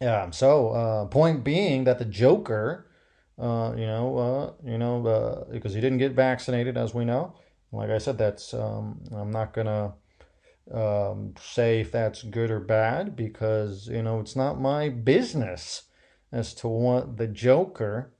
yeah. 0.00 0.30
So 0.30 0.70
uh, 0.70 1.04
point 1.06 1.44
being 1.44 1.84
that 1.84 1.98
the 1.98 2.04
Joker, 2.04 2.90
uh, 3.38 3.74
you 3.76 3.86
know, 3.86 4.18
uh, 4.18 4.68
you 4.68 4.78
know, 4.78 5.06
uh, 5.06 5.44
because 5.50 5.74
he 5.74 5.80
didn't 5.80 5.98
get 5.98 6.12
vaccinated, 6.12 6.76
as 6.76 6.92
we 6.92 7.04
know. 7.04 7.34
Like 7.70 7.90
I 7.90 7.98
said, 7.98 8.18
that's 8.18 8.52
um, 8.52 9.00
I'm 9.12 9.30
not 9.30 9.52
gonna 9.52 9.94
um, 10.72 11.34
say 11.40 11.80
if 11.80 11.92
that's 11.92 12.22
good 12.22 12.50
or 12.50 12.60
bad 12.60 13.14
because 13.14 13.88
you 13.88 14.02
know 14.02 14.20
it's 14.20 14.36
not 14.36 14.60
my 14.60 14.88
business 14.88 15.84
as 16.32 16.52
to 16.54 16.68
what 16.68 17.16
the 17.16 17.26
Joker 17.26 18.12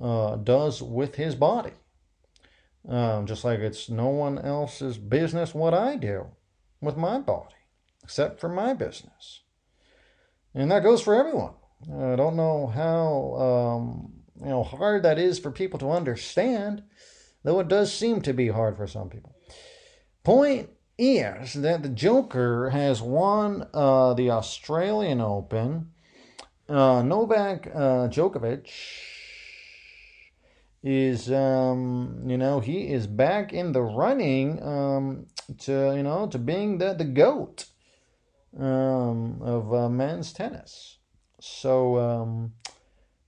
uh, 0.00 0.36
does 0.36 0.82
with 0.82 1.16
his 1.16 1.34
body. 1.34 1.72
Um, 2.88 3.26
just 3.26 3.44
like 3.44 3.60
it's 3.60 3.90
no 3.90 4.08
one 4.08 4.38
else's 4.38 4.96
business 4.96 5.54
what 5.54 5.74
I 5.74 5.96
do 5.96 6.28
with 6.80 6.96
my 6.96 7.18
body, 7.18 7.54
except 8.02 8.40
for 8.40 8.48
my 8.48 8.72
business. 8.72 9.42
And 10.54 10.70
that 10.70 10.82
goes 10.82 11.02
for 11.02 11.14
everyone. 11.14 11.54
I 11.84 12.16
don't 12.16 12.36
know 12.36 12.66
how 12.66 13.34
um, 13.40 14.12
you 14.40 14.50
know 14.50 14.62
hard 14.62 15.02
that 15.02 15.18
is 15.18 15.38
for 15.38 15.50
people 15.50 15.78
to 15.80 15.90
understand, 15.90 16.82
though 17.42 17.60
it 17.60 17.68
does 17.68 17.92
seem 17.92 18.22
to 18.22 18.32
be 18.32 18.48
hard 18.48 18.76
for 18.76 18.86
some 18.86 19.10
people. 19.10 19.34
Point 20.24 20.70
is 20.98 21.54
that 21.54 21.82
the 21.82 21.88
Joker 21.88 22.70
has 22.70 23.00
won 23.00 23.66
uh, 23.72 24.14
the 24.14 24.30
Australian 24.30 25.20
Open. 25.20 25.92
Uh, 26.68 27.02
Novak 27.02 27.66
uh, 27.74 28.08
Djokovic 28.08 28.68
is 30.82 31.30
um, 31.30 32.22
you 32.26 32.38
know 32.38 32.60
he 32.60 32.92
is 32.92 33.06
back 33.06 33.52
in 33.52 33.72
the 33.72 33.82
running 33.82 34.62
um, 34.62 35.26
to 35.58 35.94
you 35.94 36.02
know 36.02 36.26
to 36.28 36.38
being 36.38 36.78
the 36.78 36.94
the 36.94 37.04
goat 37.04 37.66
um, 38.58 39.40
of 39.42 39.72
uh, 39.72 39.88
men's 39.88 40.32
tennis. 40.32 40.98
So 41.40 41.98
um, 41.98 42.52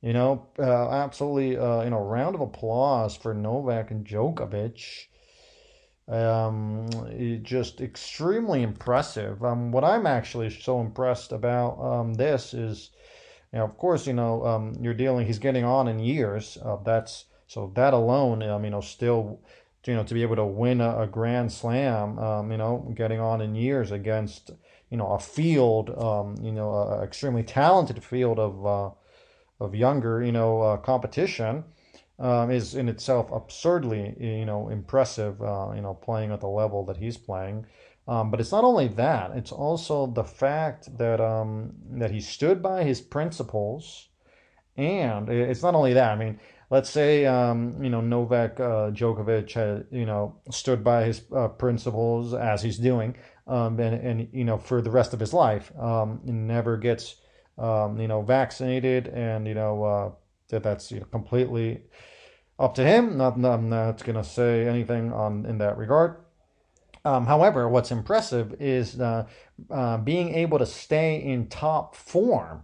you 0.03 0.13
know, 0.13 0.49
uh, 0.59 0.91
absolutely, 0.91 1.57
uh, 1.57 1.85
you 1.85 1.91
know, 1.91 2.01
round 2.01 2.35
of 2.35 2.41
applause 2.41 3.17
for 3.17 3.33
Novak 3.33 3.93
and 3.93 4.05
Djokovic. 4.05 5.07
Um, 6.09 6.89
just 7.45 7.81
extremely 7.81 8.63
impressive. 8.63 9.45
Um, 9.45 9.71
what 9.71 9.85
I'm 9.85 10.07
actually 10.07 10.51
so 10.51 10.81
impressed 10.81 11.31
about 11.31 11.81
um, 11.81 12.15
this 12.15 12.53
is, 12.53 12.91
you 13.53 13.61
know, 13.61 13.65
of 13.65 13.79
course, 13.79 14.09
you 14.09 14.13
know, 14.13 14.45
um, 14.45 14.75
you're 14.81 14.93
dealing. 14.93 15.25
He's 15.25 15.39
getting 15.39 15.65
on 15.65 15.87
in 15.87 16.01
years. 16.01 16.59
Uh, 16.63 16.79
that's 16.85 17.27
so 17.53 17.71
that 17.75 17.93
alone, 17.93 18.43
um, 18.43 18.65
you 18.65 18.71
know, 18.71 18.81
still, 18.81 19.39
you 19.85 19.95
know, 19.95 20.03
to 20.05 20.15
be 20.15 20.23
able 20.23 20.37
to 20.37 20.45
win 20.47 20.81
a, 20.81 21.01
a 21.03 21.07
Grand 21.07 21.53
Slam, 21.53 22.19
um, 22.19 22.51
you 22.51 22.57
know, 22.57 22.91
getting 22.95 23.21
on 23.21 23.43
in 23.43 23.55
years 23.55 23.91
against, 23.91 24.53
you 24.89 24.97
know, 24.97 25.09
a 25.09 25.19
field, 25.19 25.91
um, 25.99 26.35
you 26.43 26.51
know, 26.51 26.73
a 26.73 27.03
extremely 27.03 27.43
talented 27.43 28.03
field 28.03 28.39
of, 28.39 28.65
uh, 28.65 28.91
of 29.63 29.75
younger, 29.75 30.23
you 30.23 30.33
know, 30.33 30.63
uh, 30.63 30.79
competition, 30.79 31.65
um, 32.19 32.51
is 32.51 32.75
in 32.75 32.89
itself 32.89 33.31
absurdly, 33.31 34.17
you 34.19 34.47
know, 34.47 34.71
impressive. 34.71 35.43
Uh, 35.43 35.73
you 35.75 35.83
know, 35.83 35.93
playing 35.93 36.33
at 36.33 36.41
the 36.41 36.49
level 36.49 36.87
that 36.87 36.97
he's 36.97 37.19
playing. 37.19 37.67
Um, 38.09 38.31
but 38.31 38.41
it's 38.41 38.53
not 38.53 38.65
only 38.65 38.89
that; 38.89 39.33
it's 39.33 39.53
also 39.53 40.07
the 40.07 40.25
fact 40.25 40.97
that 40.97 41.21
um, 41.21 41.75
that 41.99 42.11
he 42.11 42.21
stood 42.21 42.63
by 42.63 42.83
his 42.83 43.03
principles, 43.03 44.09
and 44.77 45.29
it's 45.29 45.63
not 45.63 45.75
only 45.75 45.93
that. 45.93 46.13
I 46.13 46.17
mean, 46.17 46.41
let's 46.73 46.89
say 46.89 47.27
um, 47.27 47.77
you 47.85 47.91
know 47.91 48.01
Novak 48.01 48.59
uh, 48.59 48.91
Djokovic 48.91 49.53
had 49.53 49.87
you 49.93 50.07
know 50.07 50.35
stood 50.51 50.83
by 50.83 51.05
his 51.05 51.23
uh, 51.37 51.49
principles 51.49 52.33
as 52.33 52.63
he's 52.63 52.79
doing, 52.79 53.15
um, 53.47 53.79
and 53.79 53.95
and 53.95 54.29
you 54.33 54.45
know 54.45 54.57
for 54.57 54.81
the 54.81 54.91
rest 54.91 55.13
of 55.13 55.21
his 55.21 55.35
life, 55.35 55.71
um, 55.79 56.21
never 56.25 56.79
gets 56.79 57.17
um, 57.59 58.01
you 58.01 58.09
know 58.09 58.23
vaccinated, 58.23 59.09
and 59.09 59.47
you 59.47 59.55
know 59.55 59.85
uh, 59.85 60.11
that 60.49 60.63
that's 60.63 60.91
you 60.91 61.01
know, 61.01 61.07
completely 61.07 61.83
up 62.59 62.75
to 62.75 62.83
him. 62.83 63.19
Not, 63.19 63.35
I'm 63.45 63.69
not 63.69 64.03
gonna 64.03 64.25
say 64.25 64.67
anything 64.67 65.13
on 65.13 65.45
in 65.45 65.59
that 65.59 65.77
regard. 65.77 66.17
Um, 67.05 67.27
however, 67.27 67.69
what's 67.69 67.91
impressive 67.91 68.55
is 68.61 68.99
uh, 68.99 69.27
uh, 69.71 69.99
being 69.99 70.35
able 70.35 70.59
to 70.59 70.67
stay 70.67 71.23
in 71.23 71.49
top 71.49 71.97
form 71.97 72.63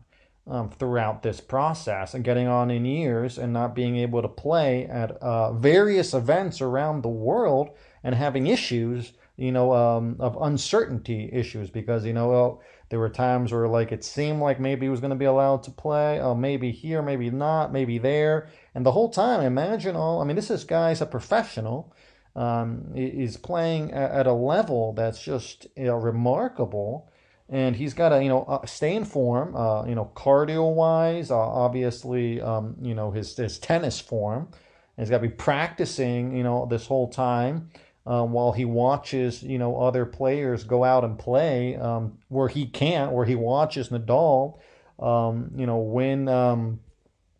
um, 0.48 0.70
throughout 0.70 1.22
this 1.22 1.40
process 1.40 2.14
and 2.14 2.24
getting 2.24 2.46
on 2.46 2.70
in 2.70 2.84
years 2.84 3.38
and 3.38 3.52
not 3.52 3.74
being 3.74 3.96
able 3.96 4.22
to 4.22 4.28
play 4.28 4.86
at 4.86 5.10
uh, 5.22 5.52
various 5.52 6.14
events 6.14 6.60
around 6.60 7.02
the 7.02 7.08
world 7.08 7.70
and 8.02 8.14
having 8.14 8.46
issues, 8.46 9.12
you 9.36 9.52
know, 9.52 9.72
um, 9.74 10.16
of 10.18 10.38
uncertainty 10.40 11.28
issues 11.32 11.70
because, 11.70 12.04
you 12.04 12.12
know, 12.12 12.28
well, 12.28 12.62
there 12.88 12.98
were 12.98 13.10
times 13.10 13.52
where 13.52 13.68
like 13.68 13.92
it 13.92 14.02
seemed 14.02 14.40
like 14.40 14.58
maybe 14.58 14.86
he 14.86 14.90
was 14.90 15.00
going 15.00 15.10
to 15.10 15.16
be 15.16 15.26
allowed 15.26 15.62
to 15.64 15.70
play, 15.70 16.18
oh, 16.20 16.34
maybe 16.34 16.72
here, 16.72 17.02
maybe 17.02 17.30
not, 17.30 17.72
maybe 17.72 17.98
there. 17.98 18.48
And 18.74 18.86
the 18.86 18.92
whole 18.92 19.10
time, 19.10 19.42
imagine 19.42 19.96
all, 19.96 20.22
I 20.22 20.24
mean, 20.24 20.36
this 20.36 20.50
is 20.50 20.64
guy's 20.64 21.02
a 21.02 21.06
professional. 21.06 21.92
Um, 22.36 22.92
is 22.94 23.36
playing 23.36 23.90
at 23.90 24.28
a 24.28 24.32
level 24.32 24.92
that's 24.92 25.20
just 25.20 25.66
you 25.76 25.86
know, 25.86 25.96
remarkable 25.96 27.10
and 27.48 27.76
he's 27.76 27.94
got 27.94 28.10
to 28.10 28.22
you 28.22 28.28
know 28.28 28.44
uh, 28.44 28.64
stay 28.66 28.94
in 28.94 29.04
form 29.04 29.54
uh, 29.56 29.84
you 29.86 29.94
know 29.94 30.10
cardio 30.14 30.74
wise 30.74 31.30
uh, 31.30 31.36
obviously 31.36 32.40
um, 32.40 32.76
you 32.80 32.94
know 32.94 33.10
his 33.10 33.36
his 33.36 33.58
tennis 33.58 34.00
form. 34.00 34.48
And 34.96 35.06
he's 35.06 35.10
got 35.10 35.18
to 35.18 35.28
be 35.28 35.34
practicing 35.34 36.36
you 36.36 36.42
know 36.42 36.66
this 36.66 36.86
whole 36.86 37.08
time 37.08 37.70
um, 38.06 38.32
while 38.32 38.52
he 38.52 38.64
watches 38.64 39.42
you 39.42 39.58
know 39.58 39.80
other 39.80 40.04
players 40.04 40.64
go 40.64 40.84
out 40.84 41.04
and 41.04 41.18
play 41.18 41.76
um, 41.76 42.18
where 42.28 42.48
he 42.48 42.66
can't 42.66 43.12
where 43.12 43.24
he 43.24 43.34
watches 43.34 43.90
Nadal 43.90 44.58
um, 44.98 45.50
you 45.54 45.66
know 45.66 45.78
win 45.78 46.28
um, 46.28 46.80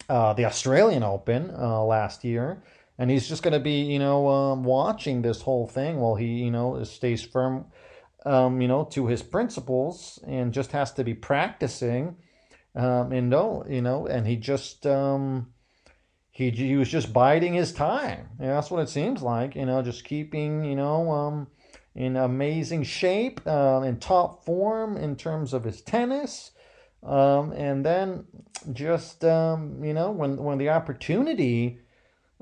uh, 0.09 0.33
the 0.33 0.45
Australian 0.45 1.03
Open 1.03 1.51
uh, 1.51 1.83
last 1.85 2.25
year. 2.25 2.63
And 2.99 3.11
he's 3.11 3.29
just 3.29 3.43
going 3.43 3.53
to 3.53 3.61
be, 3.61 3.83
you 3.83 3.99
know, 3.99 4.27
um, 4.29 4.65
watching 4.65 5.23
this 5.23 5.43
whole 5.43 5.69
thing 5.69 5.99
while 6.01 6.17
he, 6.17 6.27
you 6.27 6.51
know, 6.51 6.83
stays 6.83 7.23
firm, 7.23 7.67
um, 8.29 8.61
you 8.61 8.69
know, 8.69 8.85
to 8.85 9.07
his 9.07 9.23
principles 9.23 10.19
and 10.27 10.53
just 10.53 10.73
has 10.73 10.93
to 10.93 11.05
be 11.05 11.15
practicing, 11.15 12.17
um, 12.75 13.13
and 13.13 13.31
no, 13.31 13.65
you 13.69 13.83
know, 13.83 14.07
and 14.07 14.27
he 14.27 14.37
just, 14.37 14.87
um, 14.87 15.53
he 16.31 16.51
he 16.51 16.77
was 16.77 16.89
just 16.89 17.13
biding 17.13 17.55
his 17.55 17.73
time. 17.73 18.29
Yeah, 18.41 18.55
that's 18.55 18.71
what 18.71 18.83
it 18.83 18.89
seems 18.89 19.23
like, 19.23 19.57
you 19.57 19.67
know, 19.67 19.83
just 19.83 20.05
keeping, 20.05 20.65
you 20.65 20.77
know, 20.77 21.11
um, 21.11 21.47
in 21.95 22.17
amazing 22.17 22.85
shape, 22.85 23.41
uh, 23.47 23.83
in 23.85 23.99
top 23.99 24.45
form 24.45 24.97
in 24.97 25.17
terms 25.17 25.53
of 25.53 25.65
his 25.65 25.81
tennis. 25.81 26.53
Um, 27.03 27.53
and 27.53 27.87
then 27.87 28.27
just 28.73 29.25
um, 29.25 29.85
you 29.85 29.95
know 29.95 30.11
when 30.11 30.37
when 30.37 30.59
the 30.59 30.71
opportunity 30.71 31.79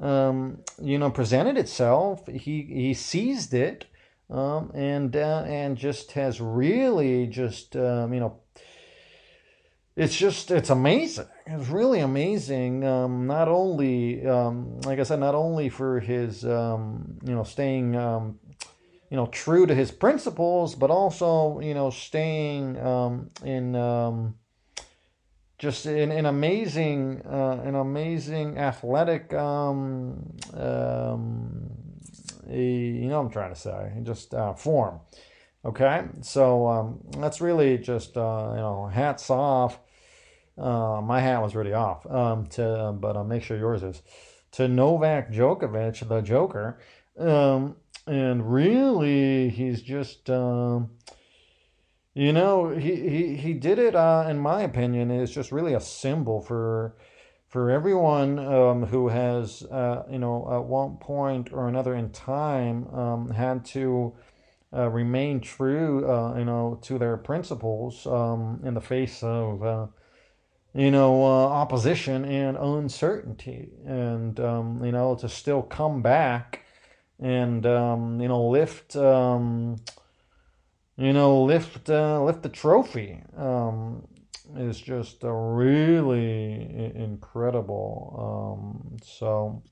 um, 0.01 0.59
you 0.83 0.99
know, 0.99 1.11
presented 1.11 1.57
itself, 1.57 2.27
he 2.27 2.63
he 2.63 2.95
seized 2.95 3.55
it, 3.55 3.87
um, 4.31 4.71
and 4.75 5.15
uh, 5.15 5.45
and 5.47 5.77
just 5.77 6.13
has 6.13 6.41
really 6.41 7.27
just 7.27 7.77
um, 7.77 8.13
you 8.13 8.21
know, 8.21 8.41
it's 9.95 10.17
just 10.17 10.51
it's 10.51 10.71
amazing. 10.71 11.27
It's 11.47 11.69
really 11.69 12.01
amazing. 12.01 12.85
Um, 12.85 13.27
not 13.27 13.49
only 13.49 14.27
um, 14.27 14.81
like 14.83 14.99
I 14.99 15.05
said, 15.05 15.21
not 15.21 15.35
only 15.35 15.69
for 15.69 16.01
his 16.01 16.45
um, 16.45 17.19
you 17.25 17.35
know 17.35 17.45
staying 17.45 17.97
um, 17.97 18.39
you 19.11 19.17
know 19.17 19.27
true 19.27 19.67
to 19.67 19.75
his 19.75 19.91
principles, 19.91 20.75
but 20.75 20.91
also 20.91 21.61
you 21.61 21.75
know 21.75 21.91
staying 21.91 22.79
um, 22.81 23.31
in 23.45 23.77
um, 23.77 24.35
just 25.59 25.87
an, 25.87 26.13
an 26.13 26.27
amazing, 26.27 27.23
uh, 27.25 27.63
an 27.65 27.75
amazing 27.75 28.59
athletic, 28.59 29.33
um, 29.33 30.37
um, 30.53 31.71
you 32.49 33.09
know 33.09 33.21
I'm 33.21 33.31
trying 33.31 33.53
to 33.53 33.61
say, 33.61 33.93
just 34.03 34.35
uh, 34.35 34.55
form. 34.55 35.01
Okay, 35.65 36.05
so 36.23 36.67
um, 36.69 37.01
that's 37.19 37.41
really 37.41 37.79
just 37.79 38.17
uh, 38.17 38.51
you 38.55 38.61
know 38.61 38.91
hats 38.93 39.31
off. 39.31 39.79
Uh, 40.57 41.01
my 41.03 41.21
hat 41.21 41.43
was 41.43 41.55
really 41.55 41.75
off. 41.75 42.07
Um, 42.07 42.47
to 42.49 42.95
but 42.99 43.17
uh, 43.17 43.25
make 43.25 43.43
sure 43.43 43.57
yours 43.57 43.83
is 43.83 44.03
to 44.53 44.69
Novak 44.69 45.33
Djokovic, 45.33 46.09
the 46.09 46.21
Joker, 46.21 46.79
um, 47.19 47.77
and 48.07 48.53
really 48.53 49.49
he's 49.49 49.83
just. 49.83 50.31
Um, 50.31 50.91
you 52.17 52.33
know, 52.33 52.71
he, 52.71 52.97
he, 52.97 53.37
he 53.37 53.53
did 53.53 53.79
it, 53.79 53.95
uh, 53.95 54.25
in 54.27 54.39
my 54.39 54.63
opinion, 54.63 55.11
is 55.11 55.31
just 55.31 55.53
really 55.53 55.75
a 55.75 55.81
symbol 55.83 56.41
for 56.41 56.97
for 57.57 57.71
everyone 57.71 58.39
um, 58.39 58.85
who 58.85 59.09
has, 59.09 59.63
uh, 59.63 60.03
you 60.11 60.19
know, 60.19 60.47
at 60.53 60.63
one 60.65 60.99
point 60.99 61.51
or 61.55 61.69
another 61.69 61.95
in 61.95 62.11
time 62.11 62.87
um, 62.89 63.31
had 63.31 63.65
to 63.65 64.13
uh, 64.77 64.87
remain 64.91 65.41
true, 65.41 66.07
uh, 66.07 66.37
you 66.37 66.45
know, 66.45 66.79
to 66.83 66.99
their 66.99 67.17
principles 67.17 68.07
um, 68.07 68.61
in 68.63 68.75
the 68.75 68.81
face 68.83 69.23
of, 69.23 69.65
uh, 69.65 69.87
you 70.75 70.91
know, 70.91 71.25
uh, 71.25 71.47
opposition 71.47 72.27
and 72.27 72.59
uncertainty, 72.59 73.71
and 73.87 74.39
um, 74.39 74.85
you 74.85 74.93
know, 74.93 75.15
to 75.15 75.27
still 75.27 75.63
come 75.63 76.03
back 76.03 76.63
and 77.19 77.65
um, 77.65 78.21
you 78.21 78.29
know 78.29 78.49
lift. 78.49 78.97
Um, 78.97 79.77
you 80.99 81.15
know, 81.15 81.43
lift 81.43 81.89
uh, 81.89 82.23
lift 82.23 82.43
the 82.43 82.51
trophy 82.51 83.23
is 84.55 84.81
just 84.81 85.25
a 85.25 85.33
really 85.33 86.93
incredible. 86.95 88.59
Um, 88.59 88.97
so, 89.03 89.63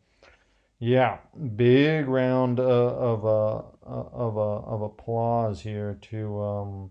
yeah, 0.79 1.19
big 1.57 2.09
round 2.09 2.59
uh, 2.59 2.63
of 2.63 3.25
uh, 3.25 3.63
of 3.85 4.37
uh, 4.37 4.41
of 4.41 4.83
applause 4.83 5.61
here 5.61 5.99
to 6.11 6.43
um, 6.43 6.91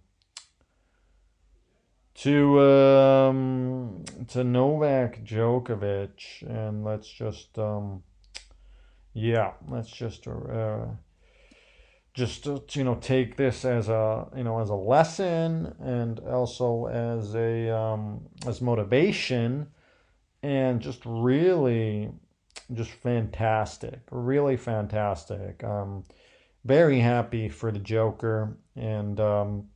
to 2.16 2.60
um, 2.62 4.06
to 4.30 4.44
Novak 4.44 5.24
Djokovic, 5.24 6.42
and 6.48 6.84
let's 6.84 7.08
just 7.08 7.58
um, 7.60 8.04
yeah, 9.14 9.52
let's 9.68 9.90
just. 9.90 10.28
Uh, 10.28 10.86
just 12.14 12.44
to, 12.44 12.62
you 12.74 12.84
know 12.84 12.96
take 12.96 13.36
this 13.38 13.66
as 13.66 13.90
a 13.90 14.28
you 14.36 14.44
know 14.44 14.60
as 14.60 14.70
a 14.70 14.76
lesson 14.76 15.76
and 15.80 16.20
also 16.20 16.86
as 16.86 17.36
a 17.36 17.76
um, 17.76 18.22
as 18.46 18.62
motivation 18.62 19.68
and 20.44 20.80
just 20.80 21.02
really 21.06 22.12
just 22.74 22.92
fantastic 22.92 24.00
really 24.12 24.58
fantastic. 24.58 25.64
Um 25.64 26.04
very 26.66 27.00
happy 27.00 27.50
for 27.50 27.72
the 27.72 27.80
joker 27.80 28.58
and 28.76 29.20
um 29.20 29.68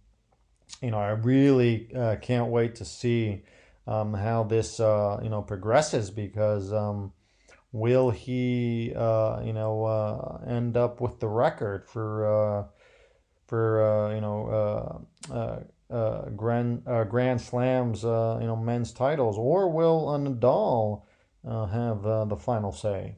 you 0.82 0.90
know 0.90 0.98
i 1.00 1.10
really 1.10 1.94
uh, 1.94 2.16
can't 2.22 2.50
wait 2.50 2.76
to 2.76 2.86
see 2.86 3.42
um 3.88 4.14
how 4.14 4.44
this 4.44 4.80
uh 4.80 5.20
you 5.22 5.30
know 5.30 5.42
progresses 5.42 6.10
because 6.10 6.72
um 6.72 7.12
will 7.72 8.10
he, 8.10 8.94
uh, 8.96 9.42
you 9.44 9.54
know, 9.54 9.84
uh, 9.86 10.40
end 10.48 10.78
up 10.78 11.02
with 11.02 11.20
the 11.20 11.28
record 11.28 11.88
for 11.88 12.26
uh, 12.26 12.64
for 13.48 13.84
uh, 13.84 14.14
you 14.14 14.22
know 14.22 15.04
uh, 15.32 15.94
uh, 15.94 16.30
grand 16.30 16.84
grand 17.10 17.42
slams, 17.42 18.04
you 18.04 18.10
know, 18.10 18.60
men's 18.62 18.92
titles, 18.92 19.38
or 19.38 19.70
will 19.70 20.08
Nadal 20.08 21.04
have 21.46 22.30
the 22.30 22.38
final 22.38 22.72
say, 22.72 23.16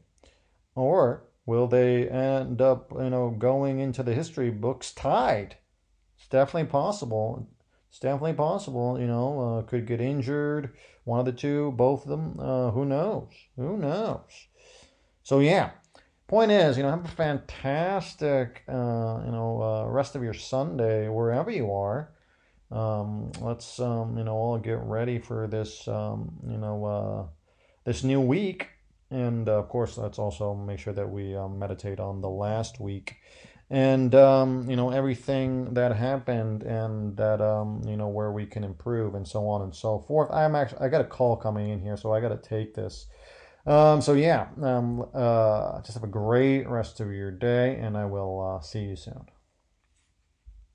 or 0.76 1.24
will 1.46 1.68
they 1.68 2.08
end 2.08 2.62
up, 2.62 2.92
you 2.92 3.10
know, 3.10 3.32
going 3.32 3.80
into 3.80 4.04
the 4.04 4.14
history 4.14 4.52
books 4.52 4.92
tied? 4.92 5.58
It's 6.18 6.28
definitely 6.28 6.70
possible. 6.70 7.50
It's 7.90 8.00
definitely 8.00 8.34
possible, 8.34 9.00
you 9.00 9.08
know, 9.08 9.66
could 9.68 9.88
get 9.88 10.00
injured, 10.00 10.76
one 11.06 11.20
of 11.20 11.26
the 11.26 11.32
two, 11.32 11.72
both 11.72 12.04
of 12.04 12.10
them. 12.10 12.40
Uh, 12.40 12.72
who 12.72 12.86
knows? 12.86 13.30
Who 13.56 13.78
knows? 13.78 14.48
So 15.24 15.40
yeah, 15.40 15.72
point 16.28 16.52
is, 16.52 16.78
you 16.78 16.84
know, 16.84 16.92
have 16.92 17.04
a 17.04 17.08
fantastic, 17.08 18.64
uh, 18.68 19.22
you 19.26 19.32
know, 19.32 19.62
uh, 19.62 19.90
rest 19.90 20.16
of 20.16 20.24
your 20.24 20.34
Sunday 20.34 21.10
wherever 21.10 21.50
you 21.50 21.74
are. 21.74 22.12
Um, 22.72 23.32
let's, 23.42 23.80
um, 23.80 24.18
you 24.18 24.24
know, 24.24 24.36
all 24.36 24.60
get 24.60 24.80
ready 24.84 25.18
for 25.18 25.48
this, 25.48 25.88
um, 25.88 26.32
you 26.48 26.58
know, 26.58 26.86
uh, 26.86 27.28
this 27.84 28.04
new 28.04 28.22
week. 28.22 28.70
And 29.10 29.50
uh, 29.50 29.54
of 29.54 29.70
course, 29.70 29.98
let's 29.98 30.20
also 30.20 30.54
make 30.54 30.78
sure 30.78 30.94
that 30.94 31.10
we 31.10 31.36
um, 31.36 31.58
meditate 31.58 32.00
on 32.00 32.22
the 32.22 32.30
last 32.30 32.80
week 32.80 33.16
and 33.70 34.16
um, 34.16 34.70
you 34.70 34.76
know 34.76 34.90
everything 34.90 35.74
that 35.74 35.96
happened 35.96 36.64
and 36.64 37.16
that 37.18 37.42
um, 37.42 37.82
you 37.86 37.96
know 37.96 38.08
where 38.08 38.32
we 38.32 38.46
can 38.46 38.64
improve 38.64 39.16
and 39.16 39.28
so 39.28 39.48
on 39.48 39.62
and 39.62 39.76
so 39.76 40.00
forth. 40.00 40.32
I'm 40.32 40.56
actually 40.56 40.82
I 40.82 40.90
got 40.90 41.02
a 41.02 41.06
call 41.06 41.36
coming 41.36 41.70
in 41.70 41.80
here, 41.80 41.98
so 41.98 42.14
I 42.14 42.20
got 42.20 42.30
to 42.30 42.50
take 42.50 42.74
this. 42.74 43.08
Um, 43.66 44.02
so 44.02 44.14
yeah, 44.14 44.48
um, 44.62 45.06
uh, 45.14 45.82
just 45.82 45.94
have 45.94 46.04
a 46.04 46.08
great 46.08 46.68
rest 46.68 47.00
of 47.00 47.12
your 47.12 47.32
day, 47.32 47.76
and 47.76 47.98
I 47.98 48.06
will 48.06 48.58
uh, 48.58 48.62
see 48.62 48.80
you 48.80 48.96
soon. 48.96 49.26